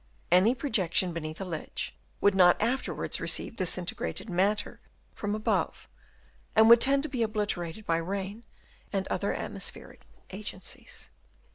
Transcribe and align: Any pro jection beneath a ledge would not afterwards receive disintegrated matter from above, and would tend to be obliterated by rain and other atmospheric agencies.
Any 0.31 0.55
pro 0.55 0.71
jection 0.71 1.13
beneath 1.13 1.39
a 1.41 1.45
ledge 1.45 1.95
would 2.21 2.33
not 2.33 2.59
afterwards 2.59 3.21
receive 3.21 3.55
disintegrated 3.55 4.31
matter 4.31 4.79
from 5.13 5.35
above, 5.35 5.87
and 6.55 6.67
would 6.69 6.81
tend 6.81 7.03
to 7.03 7.07
be 7.09 7.21
obliterated 7.21 7.85
by 7.85 7.97
rain 7.97 8.41
and 8.91 9.07
other 9.09 9.31
atmospheric 9.31 10.01
agencies. 10.31 11.11